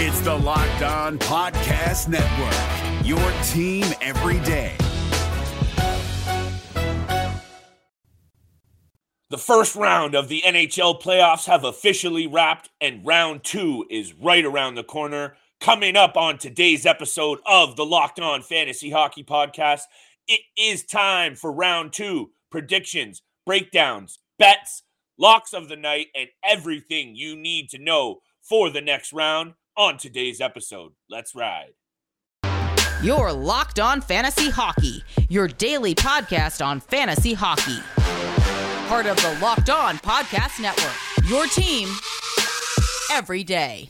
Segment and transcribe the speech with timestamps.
[0.00, 3.18] It's the Locked On Podcast Network, your
[3.48, 4.76] team every day.
[9.30, 14.44] The first round of the NHL playoffs have officially wrapped, and round two is right
[14.44, 15.34] around the corner.
[15.60, 19.82] Coming up on today's episode of the Locked On Fantasy Hockey Podcast,
[20.28, 24.84] it is time for round two predictions, breakdowns, bets,
[25.18, 29.96] locks of the night, and everything you need to know for the next round on
[29.96, 30.92] today's episode.
[31.08, 31.70] Let's ride.
[33.00, 37.78] Your Locked On Fantasy Hockey, your daily podcast on fantasy hockey.
[38.88, 40.96] Part of the Locked On Podcast Network,
[41.30, 41.88] your team
[43.12, 43.86] every day.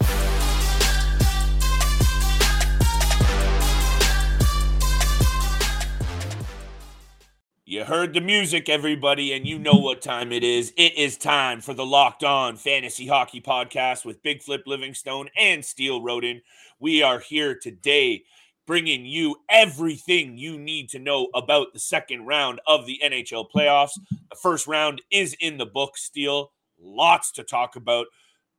[7.71, 10.73] You heard the music, everybody, and you know what time it is.
[10.79, 15.63] It is time for the Locked On Fantasy Hockey Podcast with Big Flip Livingstone and
[15.63, 16.41] Steele Rodin.
[16.81, 18.23] We are here today
[18.67, 24.01] bringing you everything you need to know about the second round of the NHL playoffs.
[24.31, 26.53] The first round is in the book, Steele.
[26.81, 28.07] Lots to talk about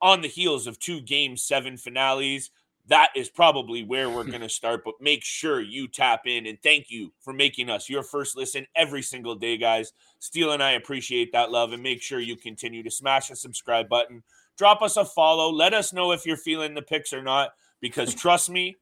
[0.04, 2.52] on the heels of two game seven finales
[2.90, 4.84] that is probably where we're going to start.
[4.84, 8.68] But make sure you tap in and thank you for making us your first listen
[8.76, 9.94] every single day, guys.
[10.20, 13.88] Steele and I appreciate that love and make sure you continue to smash the subscribe
[13.88, 14.24] button.
[14.58, 15.50] Drop us a follow.
[15.50, 18.76] Let us know if you're feeling the picks or not, because trust me,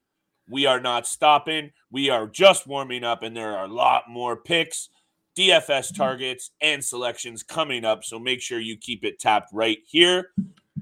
[0.50, 1.72] we are not stopping.
[1.92, 4.90] We are just warming up, and there are a lot more picks,
[5.38, 5.96] DFS mm-hmm.
[5.96, 8.04] targets, and selections coming up.
[8.04, 10.30] So make sure you keep it tapped right here.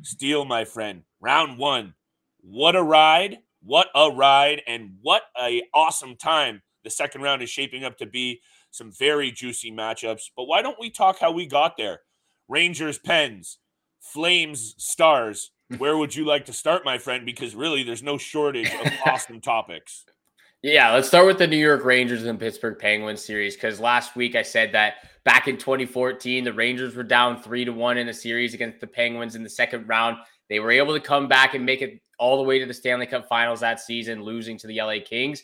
[0.03, 1.95] Steele, my friend, round one
[2.45, 3.39] what a ride.
[3.63, 4.61] What a ride.
[4.67, 8.41] And what a awesome time the second round is shaping up to be.
[8.71, 10.23] Some very juicy matchups.
[10.35, 12.01] But why don't we talk how we got there?
[12.47, 13.57] Rangers, Pens,
[13.99, 15.51] Flames, Stars.
[15.77, 17.25] Where would you like to start, my friend?
[17.25, 20.05] Because really, there's no shortage of awesome topics.
[20.61, 24.35] Yeah, let's start with the New York Rangers and Pittsburgh Penguins series because last week
[24.35, 28.13] I said that back in 2014 the Rangers were down three to one in a
[28.13, 30.17] series against the Penguins in the second round.
[30.49, 33.05] They were able to come back and make it all the way to the Stanley
[33.05, 35.43] Cup finals that season, losing to the LA Kings.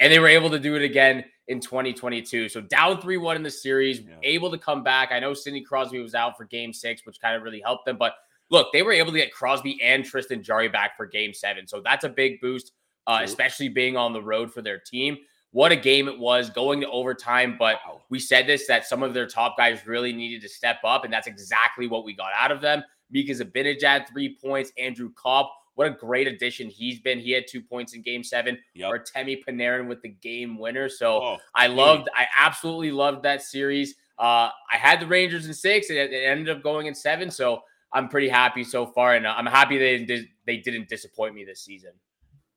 [0.00, 2.48] And they were able to do it again in 2022.
[2.48, 4.14] So down 3 1 in the series, yeah.
[4.22, 5.10] able to come back.
[5.12, 7.96] I know Sidney Crosby was out for game six, which kind of really helped them.
[7.98, 8.14] But
[8.50, 11.66] look, they were able to get Crosby and Tristan Jarry back for game seven.
[11.66, 12.72] So that's a big boost,
[13.06, 15.18] uh, especially being on the road for their team.
[15.52, 17.56] What a game it was going to overtime.
[17.58, 17.78] But
[18.10, 21.04] we said this that some of their top guys really needed to step up.
[21.04, 22.82] And that's exactly what we got out of them.
[23.10, 24.72] Mika Zibanejad, three points.
[24.78, 27.18] Andrew Copp what a great addition he's been.
[27.18, 28.58] He had two points in game seven.
[28.74, 28.90] Yep.
[28.90, 30.88] Artemi Panarin with the game winner.
[30.88, 33.96] So oh, I loved, I absolutely loved that series.
[34.18, 37.30] Uh, I had the Rangers in six, and it ended up going in seven.
[37.30, 37.62] So
[37.92, 41.60] I'm pretty happy so far, and uh, I'm happy they they didn't disappoint me this
[41.62, 41.92] season.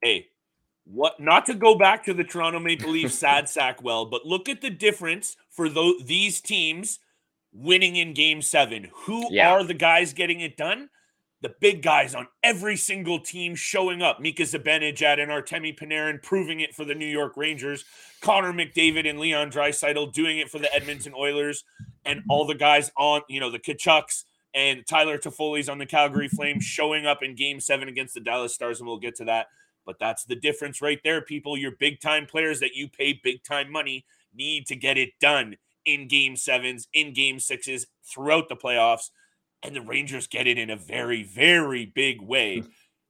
[0.02, 0.28] Hey,
[0.86, 1.20] what?
[1.20, 4.62] Not to go back to the Toronto Maple Leafs sad sack well, but look at
[4.62, 7.00] the difference for those these teams
[7.52, 8.90] winning in Game Seven.
[9.06, 9.52] Who yeah.
[9.52, 10.90] are the guys getting it done?
[11.42, 14.20] The big guys on every single team showing up.
[14.20, 17.86] Mika Zibanejad and Artemi Panarin proving it for the New York Rangers.
[18.22, 21.64] Connor McDavid and Leon Draisaitl doing it for the Edmonton Oilers.
[22.06, 24.24] And all the guys on, you know, the Tkachuks
[24.56, 28.56] and Tyler Toffoli's on the Calgary Flames showing up in game seven against the Dallas
[28.56, 28.80] Stars.
[28.80, 29.48] And we'll get to that.
[29.86, 31.56] But that's the difference right there, people.
[31.56, 34.06] Your big time players that you pay big time money
[34.36, 39.12] need to get it done in game sevens, in game sixes, throughout the playoffs
[39.64, 42.60] and the Rangers get it in a very, very big way.
[42.60, 42.68] Hmm.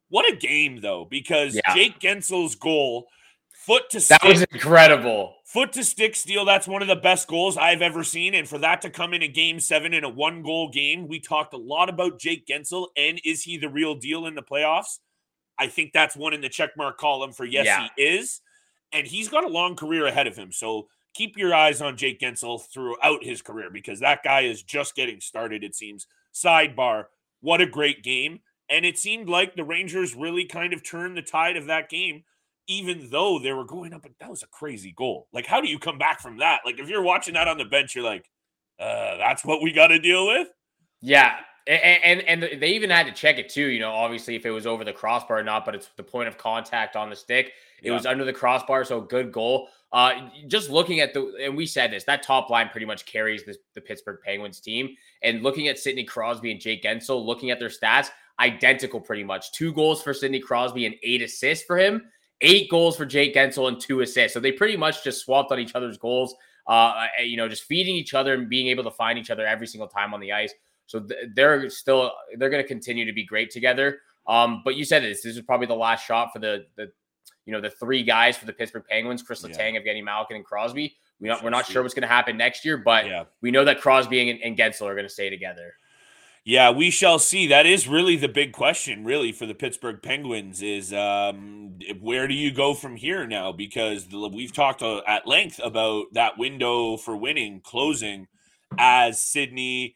[0.09, 1.73] What a game, though, because yeah.
[1.73, 3.07] Jake Guentzel's goal,
[3.51, 5.35] foot to stick, that was incredible.
[5.45, 6.45] Foot to stick Steele.
[6.45, 8.33] That's one of the best goals I've ever seen.
[8.33, 11.19] And for that to come in a game seven in a one goal game, we
[11.19, 14.99] talked a lot about Jake Guentzel and is he the real deal in the playoffs?
[15.59, 17.87] I think that's one in the checkmark column for yes, yeah.
[17.95, 18.41] he is.
[18.93, 20.51] And he's got a long career ahead of him.
[20.51, 20.87] So
[21.17, 25.19] keep your eyes on Jake Guentzel throughout his career because that guy is just getting
[25.19, 26.05] started, it seems.
[26.33, 27.05] Sidebar,
[27.41, 28.39] what a great game.
[28.69, 32.23] And it seemed like the Rangers really kind of turned the tide of that game,
[32.67, 34.05] even though they were going up.
[34.05, 35.27] And that was a crazy goal.
[35.33, 36.61] Like, how do you come back from that?
[36.65, 38.29] Like, if you're watching that on the bench, you're like,
[38.79, 40.49] uh, that's what we got to deal with.
[41.01, 41.37] Yeah.
[41.65, 44.51] And, and, and they even had to check it too, you know, obviously if it
[44.51, 47.47] was over the crossbar or not, but it's the point of contact on the stick.
[47.81, 47.93] It yeah.
[47.93, 49.67] was under the crossbar, so good goal.
[49.93, 53.45] Uh, just looking at the, and we said this, that top line pretty much carries
[53.45, 54.95] the, the Pittsburgh Penguins team.
[55.21, 59.51] And looking at Sidney Crosby and Jake Guentzel, looking at their stats, identical pretty much.
[59.51, 62.03] Two goals for Sidney Crosby and eight assists for him.
[62.41, 64.33] Eight goals for Jake Guentzel and two assists.
[64.33, 66.35] So they pretty much just swapped on each other's goals.
[66.67, 69.65] Uh, you know, just feeding each other and being able to find each other every
[69.65, 70.53] single time on the ice.
[70.85, 73.99] So they're still they're going to continue to be great together.
[74.27, 75.21] Um, but you said this.
[75.21, 76.91] This is probably the last shot for the the
[77.47, 79.79] you know the three guys for the Pittsburgh Penguins: Chris Letang, yeah.
[79.79, 80.95] Evgeny Malkin, and Crosby.
[81.19, 83.23] We not, we're not sure what's going to happen next year, but yeah.
[83.41, 85.73] we know that Crosby and, and Guentzel are going to stay together.
[86.43, 87.47] Yeah, we shall see.
[87.47, 92.33] That is really the big question, really, for the Pittsburgh Penguins is um, where do
[92.33, 93.51] you go from here now?
[93.51, 98.27] Because the, we've talked uh, at length about that window for winning closing
[98.77, 99.95] as Sidney,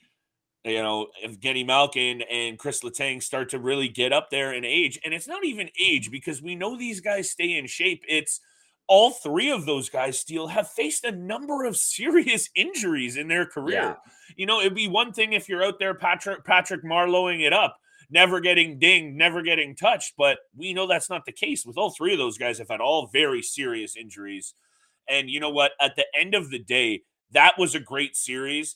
[0.63, 4.99] you know, Evgeny Malkin and Chris Letang start to really get up there in age.
[5.03, 8.03] And it's not even age because we know these guys stay in shape.
[8.07, 8.39] It's
[8.87, 13.45] all three of those guys, Steele, have faced a number of serious injuries in their
[13.45, 13.81] career.
[13.81, 13.95] Yeah.
[14.35, 17.77] You know, it'd be one thing if you're out there, Patrick Patrick Marlowing it up,
[18.09, 21.65] never getting dinged, never getting touched, but we know that's not the case.
[21.65, 24.53] With all three of those guys, have had all very serious injuries.
[25.07, 25.71] And you know what?
[25.79, 28.75] At the end of the day, that was a great series.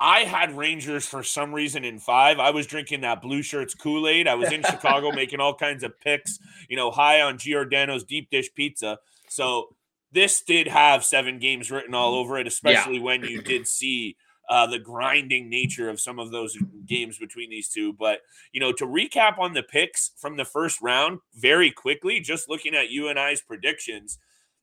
[0.00, 2.38] I had Rangers for some reason in five.
[2.38, 4.28] I was drinking that blue shirts Kool Aid.
[4.28, 8.30] I was in Chicago making all kinds of picks, you know, high on Giordano's deep
[8.30, 8.98] dish pizza.
[9.28, 9.74] So
[10.12, 13.02] this did have seven games written all over it, especially yeah.
[13.02, 14.16] when you did see
[14.48, 16.56] uh, the grinding nature of some of those
[16.86, 17.92] games between these two.
[17.92, 18.20] But,
[18.52, 22.74] you know, to recap on the picks from the first round very quickly, just looking
[22.74, 24.18] at you and I's predictions,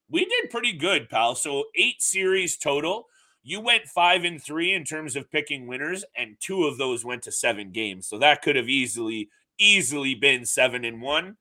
[0.10, 1.36] we did pretty good, pal.
[1.36, 3.08] So eight series total.
[3.48, 7.22] You went five and three in terms of picking winners, and two of those went
[7.24, 8.08] to seven games.
[8.08, 11.38] So that could have easily, easily been seven and one.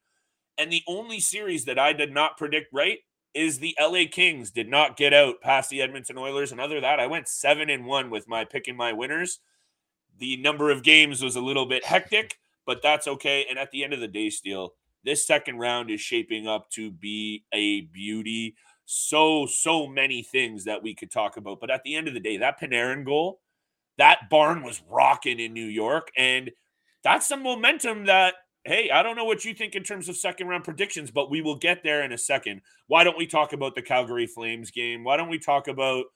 [0.58, 2.98] And the only series that I did not predict right
[3.32, 6.52] is the LA Kings did not get out past the Edmonton Oilers.
[6.52, 9.40] And other that, I went seven and one with my picking my winners.
[10.18, 13.46] The number of games was a little bit hectic, but that's okay.
[13.48, 14.74] And at the end of the day, still,
[15.04, 18.56] this second round is shaping up to be a beauty.
[18.86, 21.60] So, so many things that we could talk about.
[21.60, 23.40] But at the end of the day, that Panarin goal,
[23.98, 26.10] that barn was rocking in New York.
[26.16, 26.50] And
[27.02, 28.34] that's some momentum that
[28.64, 31.42] hey, I don't know what you think in terms of second round predictions, but we
[31.42, 32.62] will get there in a second.
[32.86, 35.04] Why don't we talk about the Calgary Flames game?
[35.04, 36.06] Why don't we talk about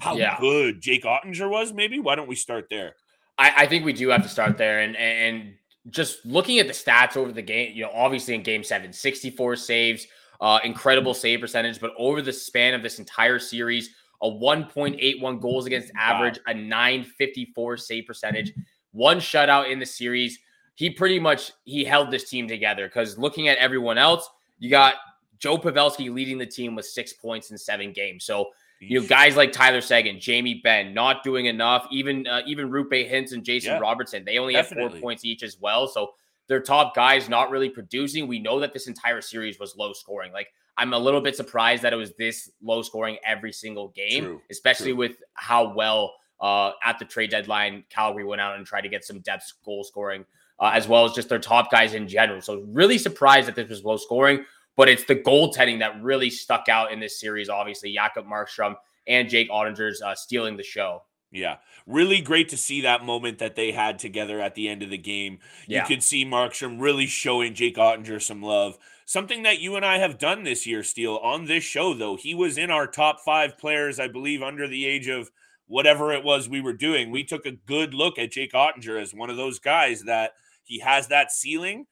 [0.00, 0.38] how yeah.
[0.40, 1.72] good Jake Oettinger was?
[1.72, 2.94] Maybe why don't we start there?
[3.36, 5.54] I, I think we do have to start there, and and
[5.90, 9.56] just looking at the stats over the game, you know, obviously in Game Seven, 64
[9.56, 10.06] saves,
[10.40, 13.90] uh, incredible save percentage, but over the span of this entire series,
[14.22, 16.52] a 1.81 goals against average, wow.
[16.52, 18.52] a 954 save percentage,
[18.92, 20.38] one shutout in the series
[20.78, 24.30] he pretty much he held this team together because looking at everyone else,
[24.60, 24.94] you got
[25.40, 28.24] Joe Pavelski leading the team with six points in seven games.
[28.24, 31.88] So you know guys like Tyler Seguin, Jamie Benn not doing enough.
[31.90, 34.84] Even uh, even Roope Hintz and Jason yeah, Robertson, they only definitely.
[34.84, 35.88] have four points each as well.
[35.88, 36.12] So
[36.48, 38.26] their top guys not really producing.
[38.26, 40.32] We know that this entire series was low scoring.
[40.32, 44.24] Like I'm a little bit surprised that it was this low scoring every single game,
[44.24, 44.96] true, especially true.
[44.96, 49.04] with how well uh, at the trade deadline Calgary went out and tried to get
[49.04, 50.24] some depth goal scoring
[50.60, 52.40] uh, as well as just their top guys in general.
[52.40, 54.44] So really surprised that this was low scoring,
[54.76, 57.48] but it's the goaltending that really stuck out in this series.
[57.48, 58.74] Obviously, Jacob Markstrom
[59.06, 61.02] and Jake Oettinger's uh, stealing the show.
[61.30, 64.90] Yeah, really great to see that moment that they had together at the end of
[64.90, 65.40] the game.
[65.66, 65.82] Yeah.
[65.82, 68.78] You could see Markstrom really showing Jake Oettinger some love.
[69.04, 72.16] Something that you and I have done this year, Steele, on this show, though.
[72.16, 75.30] He was in our top five players, I believe, under the age of
[75.66, 77.10] whatever it was we were doing.
[77.10, 80.32] We took a good look at Jake Oettinger as one of those guys that–
[80.68, 81.86] he has that ceiling,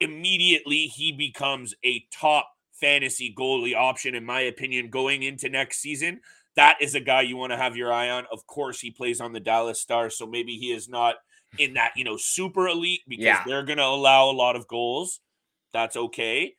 [0.00, 6.20] immediately he becomes a top fantasy goalie option, in my opinion, going into next season.
[6.56, 8.26] That is a guy you want to have your eye on.
[8.32, 11.16] Of course, he plays on the Dallas Stars, so maybe he is not
[11.58, 13.42] in that, you know, super elite because yeah.
[13.46, 15.20] they're going to allow a lot of goals.
[15.72, 16.54] That's okay.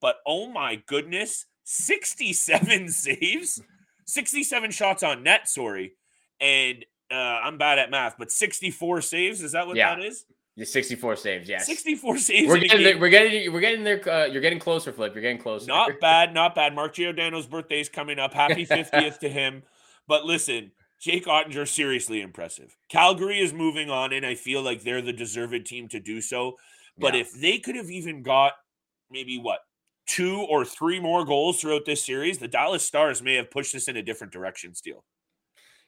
[0.00, 3.62] But oh my goodness, 67 saves,
[4.06, 5.92] 67 shots on net, sorry.
[6.40, 9.42] And uh, I'm bad at math, but 64 saves.
[9.42, 9.94] Is that what yeah.
[9.94, 10.24] that is?
[10.56, 11.66] The 64 saves, yes.
[11.66, 12.48] 64 saves.
[12.48, 14.08] We're getting, there, we're getting, we're getting there.
[14.08, 15.14] Uh, you're getting closer, Flip.
[15.14, 15.66] You're getting closer.
[15.66, 16.74] Not bad, not bad.
[16.74, 18.32] Mark Giordano's birthday is coming up.
[18.32, 19.62] Happy 50th to him.
[20.08, 22.74] But listen, Jake Oettinger, seriously impressive.
[22.88, 26.56] Calgary is moving on, and I feel like they're the deserved team to do so.
[26.98, 27.20] But yeah.
[27.20, 28.52] if they could have even got
[29.10, 29.60] maybe what
[30.06, 33.88] two or three more goals throughout this series, the Dallas Stars may have pushed this
[33.88, 34.74] in a different direction.
[34.74, 35.04] Still.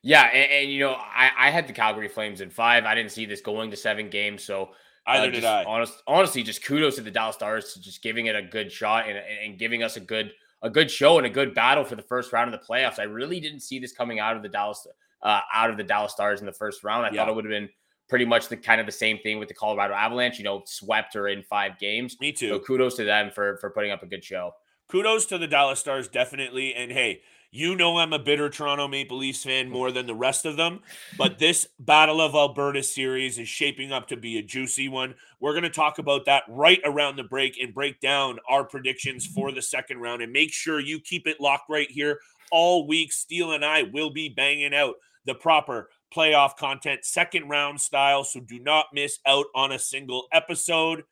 [0.03, 2.85] Yeah, and, and, you know, I, I had the Calgary Flames in five.
[2.85, 4.71] I didn't see this going to seven games, so
[5.07, 5.65] uh, either did I.
[5.65, 9.09] Honest, honestly, just kudos to the Dallas Stars to just giving it a good shot
[9.09, 12.03] and, and giving us a good a good show and a good battle for the
[12.03, 12.99] first round of the playoffs.
[12.99, 14.87] I really didn't see this coming out of the Dallas
[15.23, 17.05] uh, out of the Dallas Stars in the first round.
[17.05, 17.17] I yeah.
[17.17, 17.69] thought it would have been
[18.09, 20.39] pretty much the kind of the same thing with the Colorado Avalanche.
[20.39, 22.17] You know, swept her in five games.
[22.21, 22.49] Me too.
[22.51, 24.53] So kudos to them for for putting up a good show.
[24.89, 26.75] Kudos to the Dallas Stars, definitely.
[26.75, 29.71] And hey, You know I'm a bitter Toronto Maple Leafs fan mm.
[29.71, 30.81] more than the rest of them,
[31.17, 35.15] but this Battle of Alberta series is shaping up to be a juicy one.
[35.41, 39.27] We're going to talk about that right around the break and break down our predictions
[39.27, 39.33] mm.
[39.33, 43.13] for the second round and make sure you keep it locked right here all week.
[43.13, 48.41] Steele and I will be banging out the proper playoff content, second round style, so
[48.41, 51.05] do not miss out on a single episode.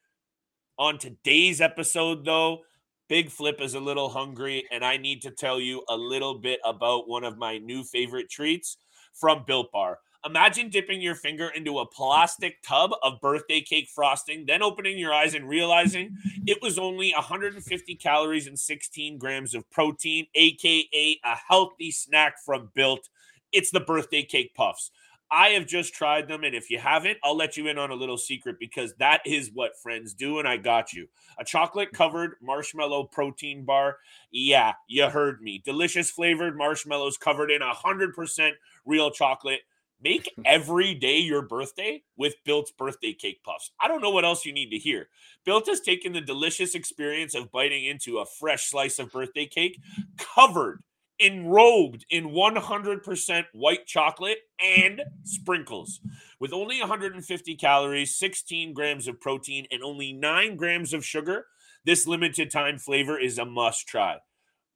[0.79, 2.61] On today's episode, though,
[3.09, 6.59] Big Flip is a little hungry, and I need to tell you a little bit
[6.65, 8.79] about one of my new favorite treats
[9.15, 10.01] from Built Bar.
[10.25, 15.15] Imagine dipping your finger into a plastic tub of birthday cake frosting, then opening your
[15.15, 16.17] eyes and realizing
[16.49, 22.71] it was only 150 calories and 16 grams of protein, aka a healthy snack from
[22.75, 23.09] Built.
[23.53, 24.91] It's the birthday cake puffs.
[25.31, 26.45] I have just tried them.
[26.45, 29.51] And if you haven't, I'll let you in on a little secret because that is
[29.53, 30.39] what friends do.
[30.39, 33.99] And I got you a chocolate covered marshmallow protein bar.
[34.31, 35.63] Yeah, you heard me.
[35.65, 38.51] Delicious flavored marshmallows covered in 100%
[38.85, 39.61] real chocolate.
[40.03, 43.71] Make every day your birthday with Built's birthday cake puffs.
[43.81, 45.09] I don't know what else you need to hear.
[45.45, 49.81] Built has taken the delicious experience of biting into a fresh slice of birthday cake
[50.19, 50.83] covered
[51.21, 56.01] enrobed in 100% white chocolate and sprinkles.
[56.41, 61.47] With only 150 calories, 16 grams of protein, and only 9 grams of sugar,
[61.85, 64.19] this limited time flavor is a must try.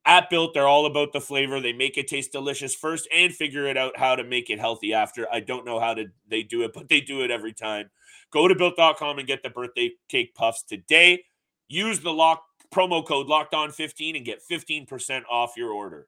[0.05, 1.59] At Built, they're all about the flavor.
[1.59, 4.93] They make it taste delicious first and figure it out how to make it healthy
[4.93, 5.27] after.
[5.31, 7.91] I don't know how to they do it, but they do it every time.
[8.31, 11.23] Go to built.com and get the birthday cake puffs today.
[11.67, 12.43] Use the lock
[12.73, 16.07] promo code locked on 15 and get 15% off your order.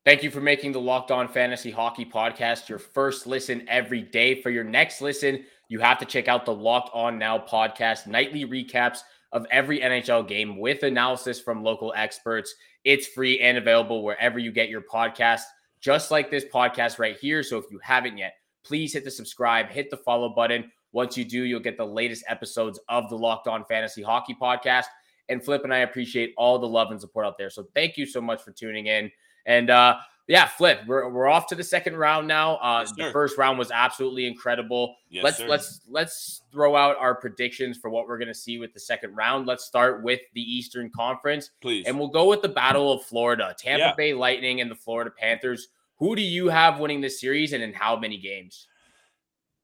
[0.06, 4.42] Thank you for making the Locked On Fantasy Hockey Podcast your first listen every day.
[4.42, 8.46] For your next listen, you have to check out the Locked On Now podcast, nightly
[8.46, 9.00] recaps
[9.32, 12.54] of every NHL game with analysis from local experts.
[12.84, 15.44] It's free and available wherever you get your podcast,
[15.84, 17.44] just like this podcast right here.
[17.44, 20.72] So if you haven't yet, please hit the subscribe, hit the follow button.
[20.94, 24.86] Once you do, you'll get the latest episodes of the Locked On Fantasy Hockey Podcast.
[25.28, 27.50] And Flip and I appreciate all the love and support out there.
[27.50, 29.12] So thank you so much for tuning in.
[29.46, 29.98] And uh,
[30.28, 32.56] yeah, Flip, we're, we're off to the second round now.
[32.58, 34.96] Uh, yes, the first round was absolutely incredible.
[35.10, 35.48] Yes, let's sir.
[35.48, 39.16] let's let's throw out our predictions for what we're going to see with the second
[39.16, 39.48] round.
[39.48, 43.54] Let's start with the Eastern Conference, please, and we'll go with the Battle of Florida,
[43.60, 43.94] Tampa yeah.
[43.98, 45.68] Bay Lightning and the Florida Panthers.
[46.00, 48.68] Who do you have winning this series, and in how many games?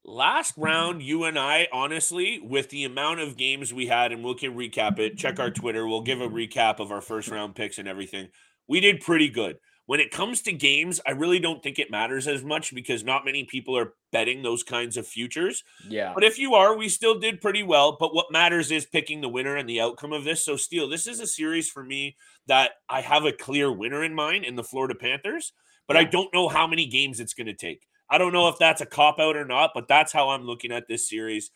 [0.04, 4.34] Last round, you and I, honestly, with the amount of games we had, and we
[4.34, 5.18] can recap it.
[5.18, 5.86] Check our Twitter.
[5.86, 8.28] We'll give a recap of our first round picks and everything.
[8.66, 9.56] We did pretty good
[9.90, 13.24] when it comes to games, I really don't think it matters as much because not
[13.24, 15.64] many people are betting those kinds of futures.
[15.88, 16.12] Yeah.
[16.14, 17.96] But if you are, we still did pretty well.
[17.98, 20.44] But what matters is picking the winner and the outcome of this.
[20.44, 22.14] So, Steele, this is a series for me
[22.46, 25.52] that I have a clear winner in mind in the Florida Panthers,
[25.86, 25.96] but.
[25.96, 27.86] I don't know how many games it's going to take.
[28.08, 30.72] I don't know if that's a cop out or not, but that's how I'm looking
[30.72, 31.50] at this series.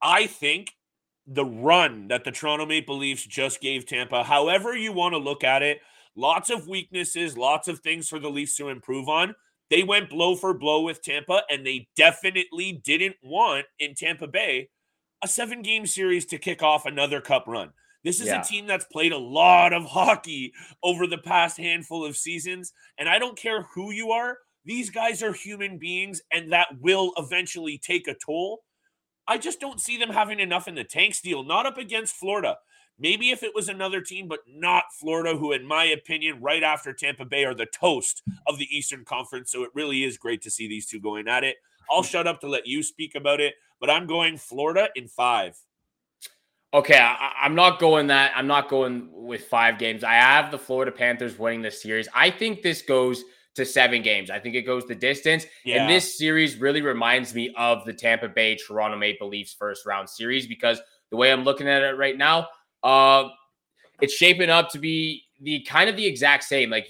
[0.00, 0.72] I think
[1.26, 5.42] the run that the Toronto Maple Leafs just gave Tampa, however you want to look
[5.42, 5.80] at it,
[6.16, 9.34] Lots of weaknesses, lots of things for the Leafs to improve on.
[9.70, 14.68] They went blow for blow with Tampa, and they definitely didn't want in Tampa Bay
[15.22, 17.72] a seven game series to kick off another cup run.
[18.04, 18.40] This is yeah.
[18.40, 22.72] a team that's played a lot of hockey over the past handful of seasons.
[22.98, 27.12] And I don't care who you are, these guys are human beings, and that will
[27.18, 28.62] eventually take a toll.
[29.28, 32.58] I just don't see them having enough in the tank Steele, not up against Florida.
[32.98, 36.92] Maybe if it was another team, but not Florida, who, in my opinion, right after
[36.92, 39.50] Tampa Bay are the toast of the Eastern Conference.
[39.50, 41.56] So it really is great to see these two going at it.
[41.90, 42.10] I'll mm.
[42.10, 45.58] shut up to let you speak about it, but I'm going Florida in five.
[46.74, 48.32] Okay, I, am not going that.
[48.34, 50.02] I'm not going with five games.
[50.02, 52.08] I have the Florida Panthers winning this series.
[52.12, 53.22] I think this goes
[53.54, 54.28] to seven games.
[54.28, 55.46] I think it goes the distance.
[55.64, 55.82] Yeah.
[55.82, 60.10] And this series really reminds me of the Tampa Bay Toronto Maple Leafs first round
[60.10, 62.48] series because the way I'm looking at it right now,
[62.82, 63.28] uh,
[64.00, 66.70] it's shaping up to be the kind of the exact same.
[66.70, 66.88] Like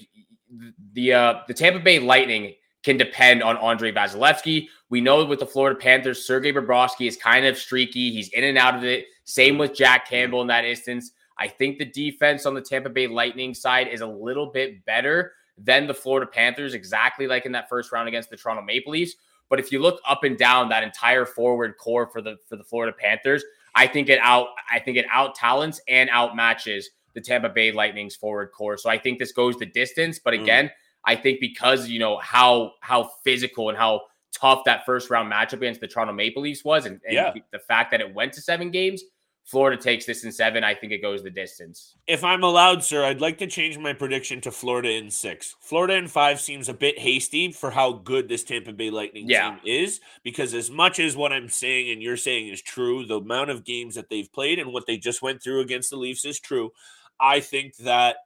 [0.93, 4.67] the uh, the Tampa Bay Lightning can depend on Andrei Vasilevskiy.
[4.89, 8.11] We know with the Florida Panthers, Sergei Bobrovsky is kind of streaky.
[8.11, 9.05] He's in and out of it.
[9.25, 11.11] Same with Jack Campbell in that instance.
[11.37, 15.33] I think the defense on the Tampa Bay Lightning side is a little bit better
[15.57, 19.15] than the Florida Panthers, exactly like in that first round against the Toronto Maple Leafs.
[19.49, 22.63] But if you look up and down that entire forward core for the for the
[22.63, 23.43] Florida Panthers,
[23.75, 27.71] I think it out I think it out talents and out matches the Tampa Bay
[27.71, 28.77] Lightning's forward core.
[28.77, 30.19] So I think this goes the distance.
[30.19, 30.41] But mm.
[30.41, 30.71] again, mm.
[31.05, 34.01] I think because you know how how physical and how
[34.31, 37.33] tough that first round matchup against the Toronto Maple Leafs was, and, and yeah.
[37.51, 39.03] the fact that it went to seven games,
[39.45, 40.63] Florida takes this in seven.
[40.63, 41.95] I think it goes the distance.
[42.07, 45.55] If I'm allowed, sir, I'd like to change my prediction to Florida in six.
[45.59, 49.51] Florida in five seems a bit hasty for how good this Tampa Bay Lightning yeah.
[49.51, 50.01] team is.
[50.23, 53.63] Because as much as what I'm saying and you're saying is true, the amount of
[53.63, 56.71] games that they've played and what they just went through against the Leafs is true.
[57.19, 58.17] I think that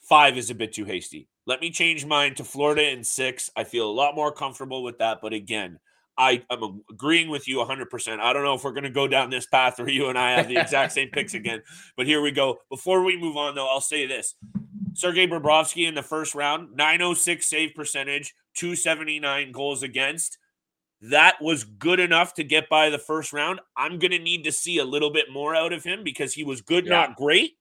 [0.00, 1.28] five is a bit too hasty.
[1.46, 3.50] Let me change mine to Florida in six.
[3.54, 5.20] I feel a lot more comfortable with that.
[5.22, 5.78] But again,
[6.16, 8.20] I, am agreeing with you 100%.
[8.20, 10.32] I don't know if we're going to go down this path where you and I
[10.32, 11.62] have the exact same picks again,
[11.96, 12.58] but here we go.
[12.68, 14.34] Before we move on, though, I'll say this
[14.94, 20.38] Sergei Bobrovsky in the first round, 906 save percentage, 279 goals against.
[21.02, 23.60] That was good enough to get by the first round.
[23.74, 26.44] I'm going to need to see a little bit more out of him because he
[26.44, 26.90] was good, yeah.
[26.90, 27.54] not great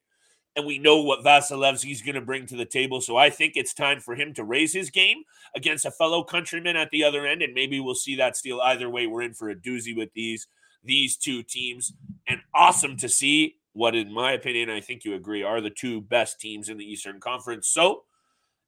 [0.60, 3.00] and we know what Vasilevskiy's going to bring to the table.
[3.02, 5.24] So I think it's time for him to raise his game
[5.56, 8.60] against a fellow countryman at the other end, and maybe we'll see that Steele.
[8.62, 10.48] Either way, we're in for a doozy with these
[10.84, 11.94] these two teams,
[12.28, 16.02] and awesome to see what, in my opinion, I think you agree, are the two
[16.02, 17.68] best teams in the Eastern Conference.
[17.68, 18.04] So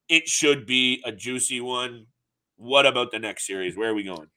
[0.09, 2.07] it should be a juicy one.
[2.57, 3.77] What about the next series?
[3.77, 4.27] Where are we going?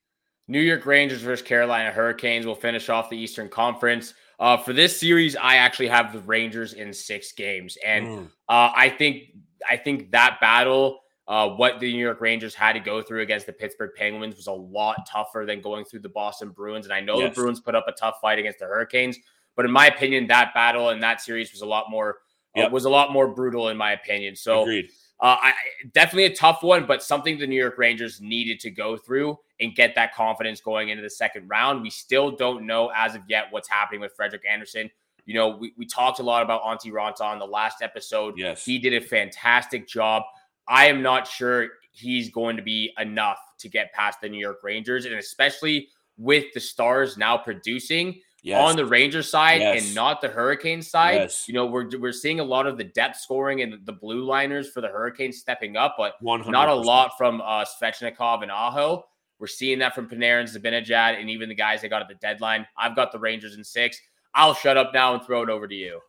[0.47, 4.15] New York Rangers versus Carolina Hurricanes will finish off the Eastern Conference.
[4.39, 8.27] Uh, for this series, I actually have the Rangers in six games, and mm.
[8.49, 9.33] uh, I think
[9.69, 13.47] I think that battle, uh, what the New York Rangers had to go through against
[13.47, 16.87] the Pittsburgh Penguins, was a lot tougher than going through the Boston Bruins.
[16.87, 17.35] And I know yes.
[17.35, 19.19] the Bruins put up a tough fight against the Hurricanes,
[19.57, 22.19] but in my opinion, that battle and that series was a lot more
[22.57, 22.73] uh, yep.
[22.73, 24.37] was a lot more brutal, in my opinion.
[24.37, 24.63] So.
[24.63, 24.91] Agreed.
[25.21, 25.53] Uh, I,
[25.93, 29.75] definitely a tough one, but something the New York Rangers needed to go through and
[29.75, 31.83] get that confidence going into the second round.
[31.83, 34.91] We still don't know as of yet what's happening with Frederik Andersen.
[35.25, 38.35] You know, we, we talked a lot about Antti Raanta on the last episode.
[38.37, 38.65] Yes.
[38.65, 40.25] He did a fantastic job.
[40.67, 44.61] I am not sure he's going to be enough to get past the New York
[44.63, 48.61] Rangers, and especially with the Stars now producing yes.
[48.61, 49.85] on the Rangers side yes.
[49.85, 51.15] and not the Hurricanes side.
[51.15, 51.49] Yes.
[51.49, 54.71] You know, we're we're seeing a lot of the depth scoring and the blue liners
[54.71, 56.51] for the Hurricanes stepping up, but 100%.
[56.51, 59.05] not a lot from uh, Svechnikov and Aho.
[59.41, 62.67] We're seeing that from Panarin, Zibanejad, and even the guys they got at the deadline.
[62.79, 64.01] I've got the Rangers in six.
[64.35, 66.01] I'll shut up now and throw it over to you.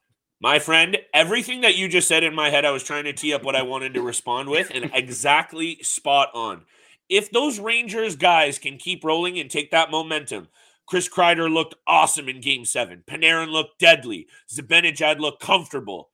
[0.41, 3.33] My friend, everything that you just said in my head, I was trying to tee
[3.33, 6.65] up what I wanted to respond with, and exactly spot on.
[7.07, 10.49] If those Rangers guys can keep rolling and take that momentum,
[10.87, 13.03] Chris Kreider looked awesome in game seven.
[13.07, 14.27] Panarin looked deadly.
[14.51, 16.11] Zibanejad looked comfortable.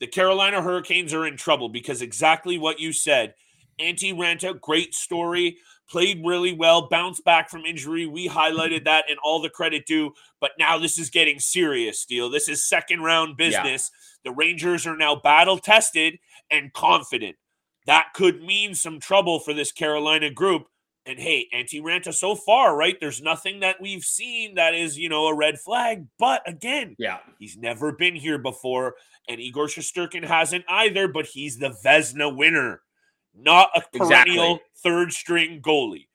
[0.00, 3.34] The Carolina Hurricanes are in trouble because exactly what you said.
[3.80, 5.56] Antti Raanta, great story
[5.90, 8.06] played really well, bounced back from injury.
[8.06, 10.12] We highlighted that and all the credit due.
[10.40, 12.30] But now this is getting serious, Steele.
[12.30, 13.90] This is second round business.
[14.24, 14.30] Yeah.
[14.30, 16.18] The Rangers are now battle tested
[16.50, 17.36] and confident.
[17.86, 20.68] That could mean some trouble for this Carolina group.
[21.06, 22.96] And hey, Antti Raanta so far, right?
[23.00, 26.06] There's nothing that we've seen that is, you know, a red flag.
[26.18, 28.94] But again, yeah, he's never been here before.
[29.28, 32.82] And Igor Shesterkin hasn't either, but he's the Vezina winner
[33.34, 34.60] not a perennial exactly.
[34.82, 36.08] third string goalie.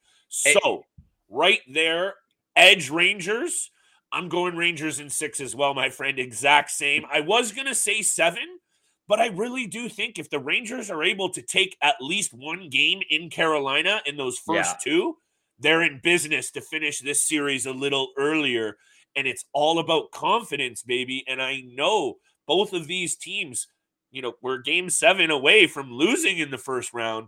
[0.45, 0.85] Eh so, it,
[1.29, 2.15] right there,
[2.55, 3.71] Edge Rangers.
[4.11, 6.19] I'm going Rangers in six as well, my friend.
[6.19, 7.05] Exact same.
[7.11, 8.59] I was going to say seven,
[9.07, 12.69] but I really do think if the Rangers are able to take at least one
[12.69, 14.77] game in Carolina in those first yeah.
[14.83, 15.17] two,
[15.59, 18.77] they're in business to finish this series a little earlier.
[19.15, 21.23] And it's all about confidence, baby.
[21.27, 22.15] And I know
[22.47, 23.67] both of these teams
[24.15, 27.27] you know, we're game seven away from losing in the first round.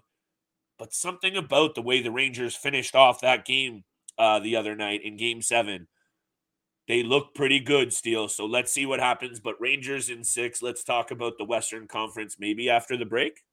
[0.80, 3.84] But something about the way the Rangers finished off that game
[4.18, 5.90] uh, the other night in game seven,
[6.88, 8.28] they look pretty good still.
[8.28, 9.40] So let's see what happens.
[9.40, 10.62] But Rangers in six.
[10.62, 13.44] Let's talk about the Western Conference maybe after the break.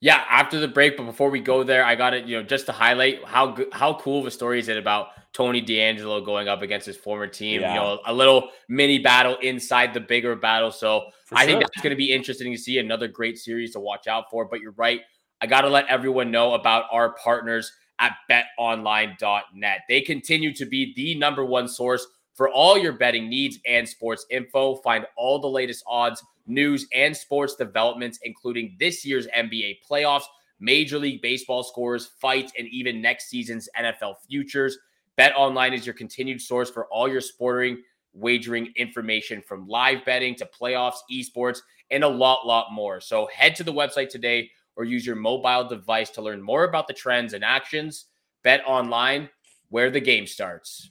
[0.00, 2.24] Yeah, after the break, but before we go there, I got it.
[2.24, 5.60] You know, just to highlight how how cool of a story is it about Tony
[5.60, 7.60] DeAngelo going up against his former team?
[7.60, 7.74] Yeah.
[7.74, 10.70] You know, a little mini battle inside the bigger battle.
[10.70, 11.46] So for I sure.
[11.48, 12.78] think that's going to be interesting to see.
[12.78, 14.44] Another great series to watch out for.
[14.44, 15.00] But you're right.
[15.40, 19.80] I got to let everyone know about our partners at BetOnline.net.
[19.88, 22.06] They continue to be the number one source
[22.38, 24.76] for all your betting needs and sports info.
[24.76, 30.24] Find all the latest odds news, and sports developments, including this year's NBA playoffs,
[30.58, 34.76] Major League Baseball scores, fights, and even next season's NFL futures.
[35.16, 37.82] Bet Online is your continued source for all your sporting
[38.14, 43.00] wagering information from live betting to playoffs, esports, and a lot, lot more.
[43.00, 46.88] So head to the website today or use your mobile device to learn more about
[46.88, 48.06] the trends and actions.
[48.42, 49.28] Bet Online,
[49.68, 50.90] where the game starts.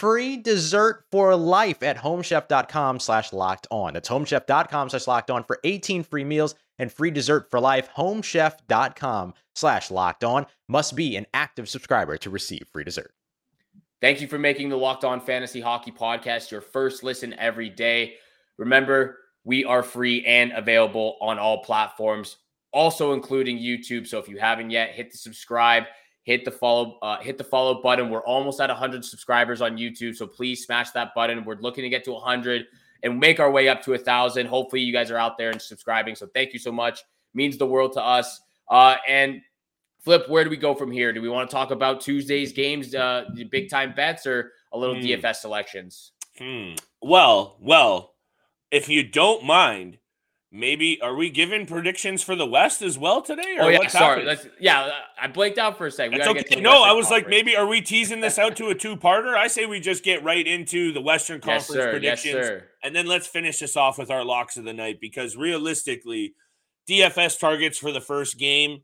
[0.00, 3.92] free dessert for life at homechef.com slash locked on.
[3.92, 7.90] That's homechef.com slash locked on for 18 free meals and free dessert for life.
[7.94, 13.12] Homechef.com slash locked on must be an active subscriber to receive free dessert.
[14.00, 18.14] Thank you for making the Locked On Fantasy Hockey Podcast your first listen every day.
[18.56, 22.38] Remember, we are free and available on all platforms,
[22.72, 24.06] also including YouTube.
[24.06, 25.84] So if you haven't yet, hit the subscribe
[26.22, 28.10] hit the follow uh, hit the follow button.
[28.10, 31.44] We're almost at 100 subscribers on YouTube, so please smash that button.
[31.44, 32.66] We're looking to get to 100
[33.02, 34.46] and make our way up to a thousand.
[34.46, 36.14] Hopefully, you guys are out there and subscribing.
[36.14, 37.02] So thank you so much.
[37.34, 38.40] Means the world to us.
[38.68, 39.40] Uh, and
[40.00, 41.12] Flip, where do we go from here?
[41.12, 44.78] Do we want to talk about Tuesday's games, uh, the big time bets, or a
[44.78, 45.02] little hmm.
[45.02, 46.12] DFS selections?
[46.38, 46.72] Hmm.
[47.02, 48.14] Well, well,
[48.70, 49.98] if you don't mind,
[50.52, 53.56] maybe are we giving predictions for the West as well today?
[53.58, 54.24] oh yeah, sorry.
[54.24, 56.18] Let's, yeah, I blanked out for a second.
[56.18, 56.60] That's okay.
[56.60, 57.10] No, I was conference.
[57.10, 59.36] like, maybe are we teasing this out to a two-parter?
[59.36, 63.06] I say we just get right into the Western Conference yes, predictions, yes, and then
[63.06, 66.34] let's finish this off with our locks of the night because realistically,
[66.88, 68.82] DFS targets for the first game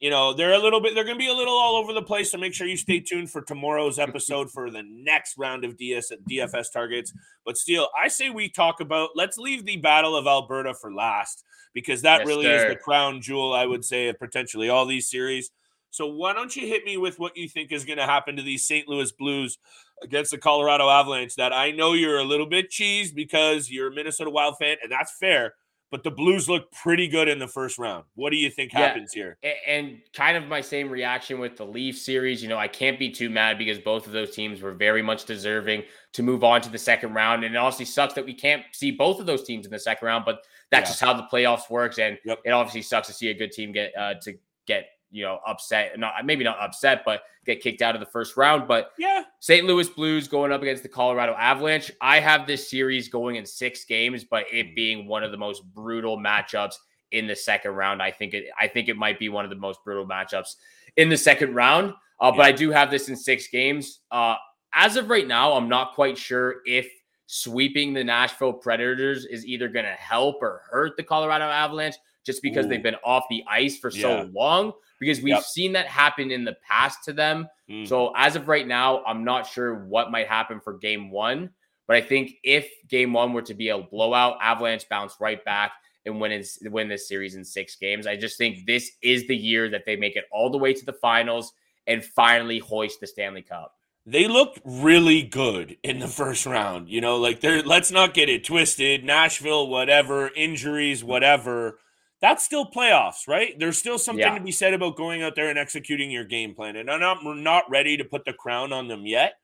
[0.00, 2.02] you know, they're a little bit, they're going to be a little all over the
[2.02, 2.30] place.
[2.30, 6.12] So make sure you stay tuned for tomorrow's episode for the next round of DS,
[6.30, 7.12] DFS targets.
[7.44, 11.44] But still, I say we talk about, let's leave the Battle of Alberta for last
[11.74, 12.66] because that yes, really sir.
[12.66, 15.50] is the crown jewel, I would say, of potentially all these series.
[15.90, 18.42] So why don't you hit me with what you think is going to happen to
[18.42, 18.86] these St.
[18.86, 19.58] Louis Blues
[20.02, 21.34] against the Colorado Avalanche?
[21.36, 24.92] That I know you're a little bit cheesed because you're a Minnesota Wild fan, and
[24.92, 25.54] that's fair
[25.90, 28.04] but the Blues look pretty good in the first round.
[28.14, 29.38] What do you think yeah, happens here?
[29.66, 32.42] And kind of my same reaction with the Leaf series.
[32.42, 35.24] You know, I can't be too mad because both of those teams were very much
[35.24, 37.44] deserving to move on to the second round.
[37.44, 40.06] And it obviously sucks that we can't see both of those teams in the second
[40.06, 40.90] round, but that's yeah.
[40.90, 41.98] just how the playoffs works.
[41.98, 42.38] And yep.
[42.44, 44.34] it obviously sucks to see a good team get uh, to
[44.66, 48.36] get you know, upset, not maybe not upset, but get kicked out of the first
[48.36, 48.68] round.
[48.68, 49.66] But yeah, St.
[49.66, 51.90] Louis Blues going up against the Colorado Avalanche.
[52.00, 54.74] I have this series going in six games, but it mm.
[54.74, 56.74] being one of the most brutal matchups
[57.12, 58.02] in the second round.
[58.02, 60.56] I think it I think it might be one of the most brutal matchups
[60.96, 61.92] in the second round.
[62.20, 62.36] Uh, yeah.
[62.36, 64.00] But I do have this in six games.
[64.10, 64.36] Uh,
[64.74, 66.88] as of right now, I'm not quite sure if
[67.26, 71.96] sweeping the Nashville Predators is either going to help or hurt the Colorado Avalanche
[72.28, 72.68] just because Ooh.
[72.68, 75.42] they've been off the ice for so long because we've yep.
[75.42, 77.48] seen that happen in the past to them.
[77.70, 77.88] Mm.
[77.88, 81.48] So as of right now, I'm not sure what might happen for game one.
[81.86, 85.72] But I think if game one were to be a blowout, Avalanche bounce right back
[86.04, 88.06] and win win this series in six games.
[88.06, 90.84] I just think this is the year that they make it all the way to
[90.84, 91.54] the finals
[91.86, 93.72] and finally hoist the Stanley Cup.
[94.04, 96.90] They looked really good in the first round.
[96.90, 99.02] You know, like they're let's not get it twisted.
[99.02, 101.78] Nashville, whatever, injuries, whatever
[102.20, 103.54] that's still playoffs, right?
[103.58, 104.38] There's still something yeah.
[104.38, 106.76] to be said about going out there and executing your game plan.
[106.76, 109.34] And I'm not, we're not ready to put the crown on them yet.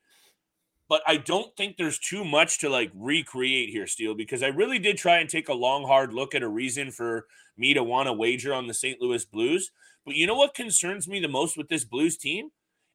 [0.87, 4.77] But I don't think there's too much to like recreate here, Steele, because I really
[4.77, 7.25] did try and take a long, hard look at a reason for
[7.57, 9.01] me to want to wager on the St.
[9.01, 9.71] Louis Blues.
[10.05, 12.49] But you know what concerns me the most with this Blues team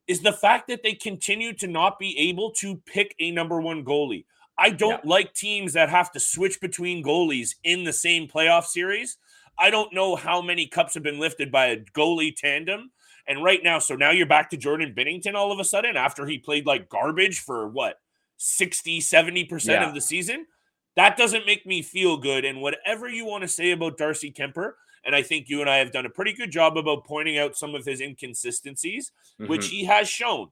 [0.07, 3.83] is the fact that they continue to not be able to pick a number one
[3.83, 4.25] goalie.
[4.57, 5.09] I don't yeah.
[5.09, 9.17] like teams that have to switch between goalies in the same playoff series
[9.59, 12.91] I don't know how many cups have been lifted by a goalie tandem.
[13.27, 16.25] And right now, so now you're back to Jordan Binnington all of a sudden after
[16.25, 17.97] he played like garbage for what,
[18.37, 19.87] 60, 70% Yeah.
[19.87, 20.47] of the season?
[20.95, 22.43] That doesn't make me feel good.
[22.43, 24.73] And whatever you want to say about Darcy Kuemper,
[25.05, 27.55] and I think you and I have done a pretty good job about pointing out
[27.55, 29.69] some of his inconsistencies, which Mhm.
[29.69, 30.51] he has shown.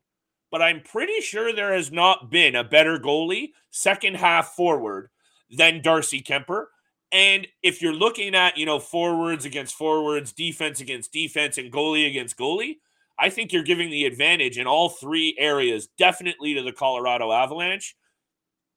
[0.52, 5.10] But I'm pretty sure there has not been a better goalie, second half forward,
[5.50, 6.68] than Darcy Kuemper.
[7.12, 12.08] And if you're looking at, you know, forwards against forwards, defense against defense, and goalie
[12.08, 12.76] against goalie,
[13.18, 17.96] I think you're giving the advantage in all three areas, definitely to the Colorado Avalanche.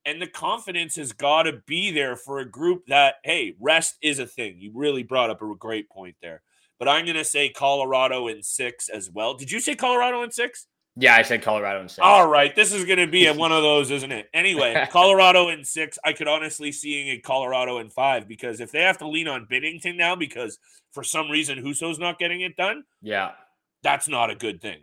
[0.04, 4.18] And the confidence has got to be there for a group that, hey, rest is
[4.18, 4.56] a thing.
[4.58, 6.42] You really brought up a great point there.
[6.78, 9.34] But I'm going to say Colorado in six as well.
[9.34, 10.66] Did you say Colorado in six?
[10.96, 12.00] Yeah, I said Colorado and six.
[12.02, 14.28] All right, this is going to be a, one of those, isn't it?
[14.34, 15.98] Anyway, Colorado in six.
[16.04, 19.46] I could honestly seeing a Colorado in five because if they have to lean on
[19.50, 20.58] Binnington now because
[20.92, 23.30] for some reason Husso's not getting it done, Yeah.
[23.82, 24.80] that's not a good thing.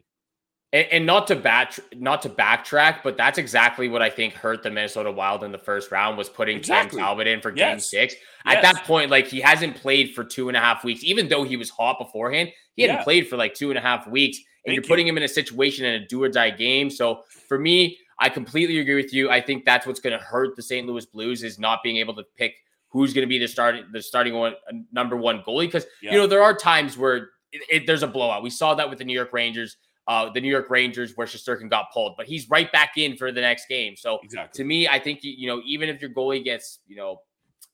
[0.74, 4.62] And, and not to back not to backtrack, but that's exactly what I think hurt
[4.64, 6.98] the Minnesota Wild in the first round was putting Exactly.
[7.00, 7.90] Cam Talbot in for Game Yes.
[7.90, 8.16] Six.
[8.46, 8.56] Yes.
[8.56, 11.44] At that point, like he hasn't played for two and a half weeks, even though
[11.44, 12.52] he was hot beforehand.
[12.76, 13.04] He hadn't Yeah.
[13.04, 14.88] played for like two and a half weeks, and Thank you're you.
[14.88, 16.90] putting him in a situation in a do or die game.
[16.90, 19.30] So for me, I completely agree with you.
[19.30, 20.86] I think that's what's going to hurt the St.
[20.88, 22.54] Louis Blues is not being able to pick
[22.92, 26.12] who's going to be the starting the starting one uh, number one goalie because Yeah.
[26.14, 27.16] you know there are times where
[27.52, 28.44] it, it- there's a blowout.
[28.44, 29.78] We saw that with the New York Rangers.
[30.08, 33.32] Uh, the New York Rangers, where Shesterkin got pulled, but he's right back in for
[33.32, 33.96] the next game.
[33.96, 34.58] So Exactly.
[34.58, 37.18] to me, I think you, you know, even if your goalie gets, you know,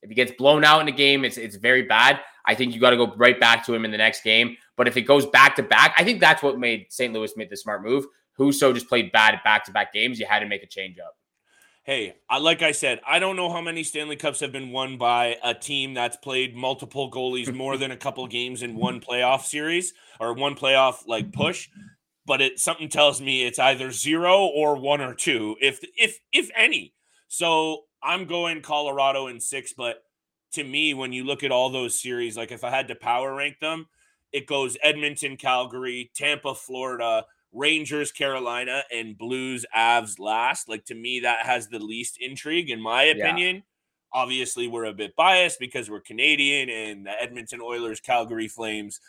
[0.01, 2.19] if he gets blown out in a game, it's it's very bad.
[2.45, 4.57] I think you got to go right back to him in the next game.
[4.77, 7.13] But if it goes back to back, I think that's what made St.
[7.13, 8.05] Louis make the smart move.
[8.37, 10.19] Husso just played bad at back to back games.
[10.19, 11.15] You had to make a change up.
[11.83, 14.97] Hey, I, like I said, I don't know how many Stanley Cups have been won
[14.97, 19.43] by a team that's played multiple goalies more than a couple games in one playoff
[19.43, 21.69] series or one playoff like push.
[22.25, 26.49] But it something tells me it's either zero or one or two, if if if
[26.55, 26.95] any.
[27.27, 30.03] So I'm going Colorado in six, but
[30.53, 33.35] to me, when you look at all those series, like if I had to power
[33.35, 33.87] rank them,
[34.31, 40.67] it goes Edmonton, Calgary, Tampa, Florida, Rangers, Carolina, and Blues, Avs last.
[40.67, 43.63] Like to me, that has the least intrigue, in my opinion.
[44.11, 48.99] Obviously, we're a bit biased because we're Canadian and the Edmonton Oilers, Calgary Flames.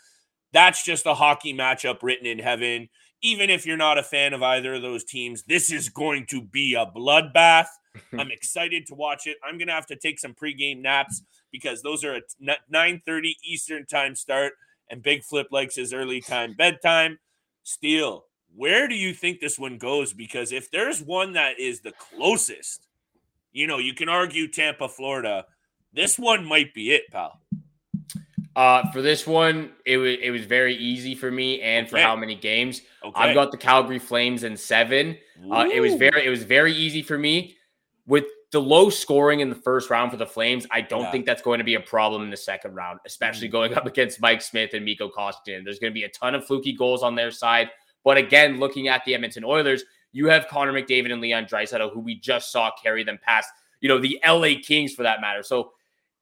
[0.53, 2.89] That's just a hockey matchup written in heaven.
[3.21, 6.41] Even if you're not a fan of either of those teams, this is going to
[6.41, 7.67] be a bloodbath.
[8.17, 9.37] I'm excited to watch it.
[9.43, 12.23] I'm gonna have to take some pregame naps because those are at
[12.71, 14.53] 9:30 Eastern time start,
[14.89, 17.19] and Big Flip likes his early time bedtime.
[17.63, 20.13] Steele, where do you think this one goes?
[20.13, 22.87] Because if there's one that is the closest,
[23.51, 25.45] you know, you can argue Tampa, Florida.
[25.93, 27.41] This one might be it, pal.
[28.55, 32.03] Uh, for this one, it was it was very easy for me, and for Okay.
[32.03, 33.21] how many games Okay.
[33.21, 35.17] I've got the Calgary Flames in seven.
[35.51, 37.55] Uh, it was very it was very easy for me
[38.07, 40.65] with the low scoring in the first round for the Flames.
[40.71, 41.11] I don't Yeah.
[41.11, 44.21] think that's going to be a problem in the second round, especially going up against
[44.21, 45.63] Mike Smith and Mikko Koskinen.
[45.65, 47.69] There's going to be a ton of fluky goals on their side,
[48.05, 49.83] but again, looking at the Edmonton Oilers,
[50.13, 53.49] you have Connor McDavid and Leon Draisaitl, who we just saw carry them past,
[53.81, 55.43] you know, the LA Kings for that matter.
[55.43, 55.71] So.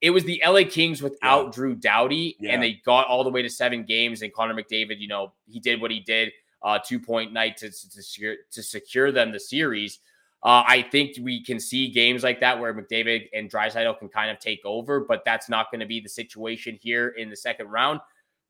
[0.01, 1.51] It was the LA Kings without Yeah.
[1.53, 2.51] Drew Doughty, Yeah.
[2.51, 4.21] and they got all the way to seven games.
[4.21, 7.69] And Connor McDavid, you know, he did what he did uh, two point night to,
[7.69, 9.99] to, secure, to secure them the series.
[10.45, 14.29] Uh, I think we can see games like that where McDavid and Draisaitl can kind
[14.29, 17.69] of take over, but that's not going to be the situation here in the second
[17.69, 17.99] round.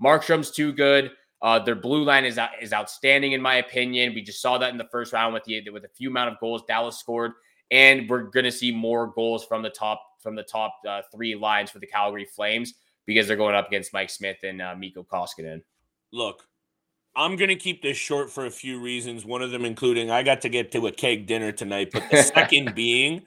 [0.03, 1.11] Markstrom's too good.
[1.41, 4.13] Uh, their blue line is is outstanding in my opinion.
[4.13, 6.39] We just saw that in the first round with the with a few amount of
[6.41, 7.31] goals Dallas scored,
[7.71, 11.35] and we're going to see more goals from the top from the top uh, three
[11.35, 12.73] lines for the Calgary Flames
[13.05, 15.61] because they're going up against Mike Smith and uh, Mikko Koskinen.
[16.11, 16.43] Look,
[17.15, 19.25] I'm going to keep this short for a few reasons.
[19.25, 22.23] One of them including I got to get to a keg dinner tonight, but the
[22.35, 23.23] second being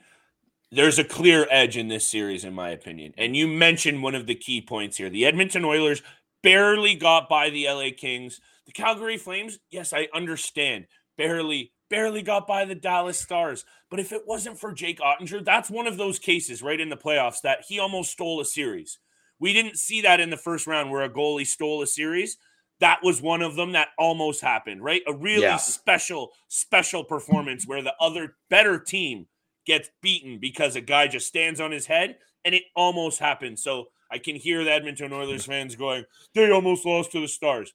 [0.71, 3.13] there's a clear edge in this series, in my opinion.
[3.17, 5.09] And you mentioned one of the key points here.
[5.09, 6.03] The Edmonton Oilers
[6.43, 8.39] barely got by the LA Kings.
[8.65, 10.85] The Calgary Flames, yes, I understand,
[11.17, 13.65] barely, barely got by the Dallas Stars.
[13.89, 16.95] But if it wasn't for Jake Oettinger, that's one of those cases right in the
[16.95, 18.99] playoffs that he almost stole a series.
[19.39, 22.37] We didn't see that in the first round where a goalie stole a series.
[22.79, 25.01] That was one of them that almost happened, right?
[25.05, 25.57] A really Yeah.
[25.57, 29.27] special, special performance where the other better team
[29.65, 33.59] gets beaten because a guy just stands on his head and it almost happened.
[33.59, 37.73] So I can hear the Edmonton Oilers fans going, they almost lost to the Stars.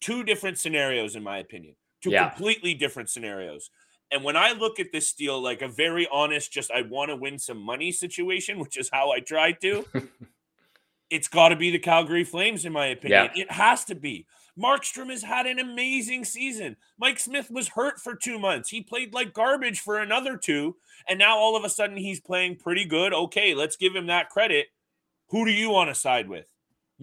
[0.00, 1.76] Two different scenarios, in my opinion.
[2.00, 2.30] Two Yeah.
[2.30, 3.70] completely different scenarios.
[4.12, 7.16] And when I look at this deal, like a very honest, just I want to
[7.16, 9.84] win some money situation, which is how I tried to.
[11.10, 13.30] it's got to be the Calgary Flames, in my opinion.
[13.34, 13.42] Yeah.
[13.42, 14.26] It has to be.
[14.58, 16.76] Markstrom has had an amazing season.
[16.98, 18.68] Mike Smith was hurt for two months.
[18.68, 20.76] He played like garbage for another two.
[21.08, 23.12] And now all of a sudden he's playing pretty good.
[23.12, 24.66] Okay, let's give him that credit.
[25.28, 26.46] Who do you want to side with?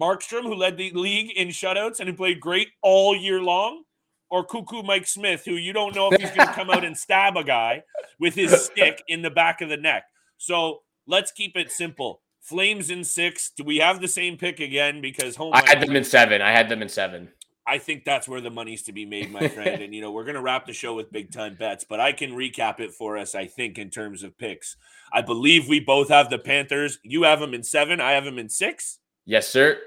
[0.00, 3.82] Markstrom, who led the league in shutouts and who played great all year long?
[4.30, 6.96] Or cuckoo Mike Smith, who you don't know if he's going to come out and
[6.96, 7.82] stab a guy
[8.20, 10.04] with his stick in the back of the neck.
[10.36, 12.20] So let's keep it simple.
[12.48, 13.50] Flames in six.
[13.50, 15.02] Do we have the same pick again?
[15.02, 15.52] Because home.
[15.52, 16.40] I had them in seven.
[16.40, 17.28] I had them in seven.
[17.66, 19.82] I think that's where the money's to be made, my friend.
[19.82, 22.32] and you know, we're gonna wrap the show with big time bets, but I can
[22.32, 23.34] recap it for us.
[23.34, 24.76] I think in terms of picks,
[25.12, 26.98] I believe we both have the Panthers.
[27.02, 28.00] You have them in seven.
[28.00, 28.98] I have them in six.
[29.26, 29.78] Yes, sir.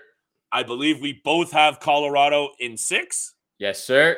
[0.52, 3.34] I believe we both have Colorado in six.
[3.58, 4.18] Yes, sir.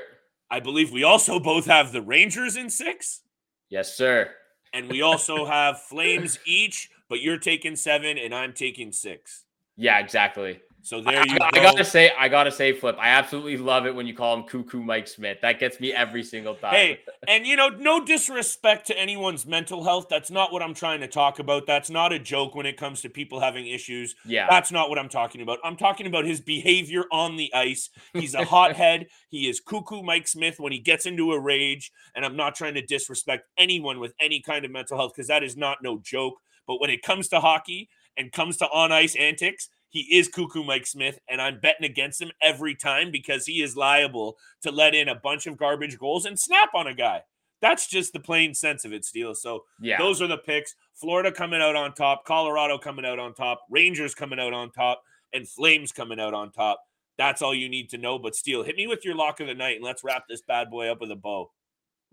[0.52, 3.22] I believe we also both have the Rangers in six.
[3.70, 4.32] Yes, sir.
[4.74, 9.44] And we also have Flames each, but you're taking seven and I'm taking six.
[9.78, 10.60] Yeah, exactly.
[10.82, 11.60] So there you I, go.
[11.60, 12.98] I gotta say, I gotta say, Flip.
[13.00, 15.38] I absolutely love it when you call him Cuckoo Mike Smith.
[15.44, 16.74] That gets me every single time.
[16.74, 20.08] Hey, and you know, no disrespect to anyone's mental health.
[20.10, 21.68] That's not what I'm trying to talk about.
[21.68, 24.16] That's not a joke when it comes to people having issues.
[24.26, 25.60] yeah, That's not what I'm talking about.
[25.64, 27.92] I'm talking about his behavior on the ice.
[28.14, 29.06] He's a hothead.
[29.30, 31.92] He is cuckoo Mike Smith when he gets into a rage.
[32.16, 35.44] And I'm not trying to disrespect anyone with any kind of mental health because that
[35.44, 36.36] is not no joke.
[36.68, 40.64] But when it comes to hockey and comes to on ice antics, he is cuckoo
[40.64, 44.96] Mike Smith, and I'm betting against him every time because he is liable to let
[44.96, 47.22] in a bunch of garbage goals and snap on a guy.
[47.62, 49.36] That's just the plain sense of it, Steele.
[49.36, 49.98] So yeah.
[50.00, 50.76] those are the picks.
[50.96, 55.04] Florida coming out on top, Colorado coming out on top, Rangers coming out on top,
[55.32, 56.82] and Flames coming out on top.
[57.18, 58.18] That's all you need to know.
[58.18, 60.72] But Steele, hit me with your lock of the night and let's wrap this bad
[60.72, 61.52] boy up with a bow.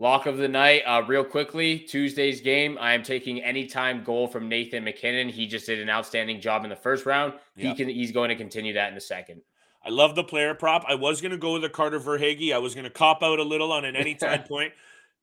[0.00, 1.78] Lock of the night, uh, real quickly.
[1.78, 2.78] Tuesday's game.
[2.80, 5.28] I am taking anytime goal from Nathan MacKinnon.
[5.28, 7.34] He just did an outstanding job in the first round.
[7.54, 7.68] Yeah.
[7.68, 7.88] He can.
[7.90, 9.42] He's going to continue that in the second.
[9.84, 10.84] I love the player prop.
[10.88, 12.54] I was going to go with a Carter Verhaeghe.
[12.54, 14.72] I was going to cop out a little on an anytime point,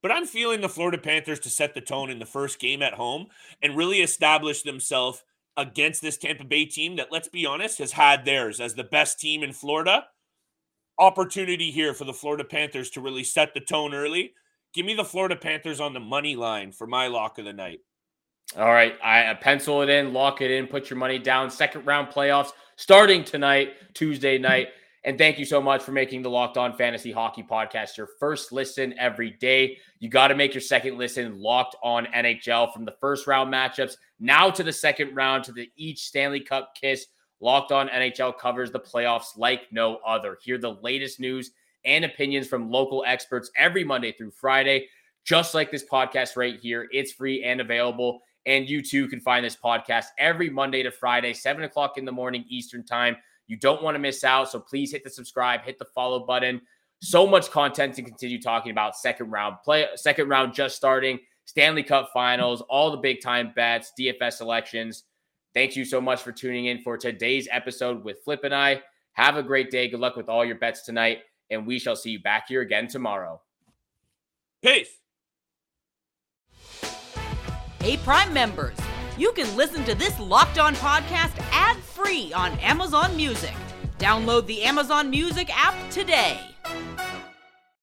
[0.04, 2.94] but I'm feeling the Florida Panthers to set the tone in the first game at
[2.94, 3.28] home
[3.64, 5.24] and really establish themselves
[5.58, 9.20] against this Tampa Bay team that, let's be honest, has had theirs as the best
[9.20, 10.06] team in Florida.
[11.00, 14.34] Opportunity here for the Florida Panthers to really set the tone early.
[14.78, 17.80] Give me the Florida Panthers on the money line for my lock of the night.
[18.56, 21.50] All right, I uh, pencil it in, lock it in, put your money down.
[21.50, 24.68] Second round playoffs starting tonight, Tuesday night.
[25.04, 28.52] And thank you so much for making the Locked On Fantasy Hockey Podcast your first
[28.52, 29.80] listen every day.
[29.98, 33.96] You got to make your second listen Locked On NHL from the first round matchups
[34.20, 37.08] now to the second round to the each Stanley Cup kiss.
[37.40, 40.38] Locked On NHL covers the playoffs like no other.
[40.44, 41.50] Hear the latest news
[41.88, 44.88] and opinions from local experts every Monday through Friday,
[45.24, 46.88] just like this podcast right here.
[46.92, 48.22] It's free and available.
[48.46, 52.12] And you too can find this podcast every Monday to Friday, 7 o'clock in the
[52.12, 53.16] morning Eastern Time.
[53.48, 54.52] You don't want to miss out.
[54.52, 56.62] So please hit the subscribe, hit the follow button.
[57.02, 58.98] So much content to continue talking about.
[58.98, 63.94] Second round play, second round just starting, Stanley Cup finals, all the big time bets,
[64.00, 65.04] DFS selections.
[65.54, 68.82] Thank you so much for tuning in for today's episode with Flip and I.
[69.14, 69.88] Have a great day.
[69.88, 72.88] Good luck with all your bets tonight and we shall see you back here again
[72.88, 73.42] tomorrow.
[74.64, 74.90] Peace.
[77.80, 78.76] Hey, Prime members,
[79.18, 83.54] you can listen to this Locked On podcast ad free on Amazon Music.
[83.98, 86.40] Download the Amazon Music app today.